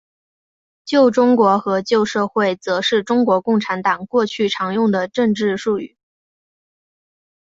[0.83, 5.95] 旧中国和旧社会则是中国共产党过去常用的政治术语。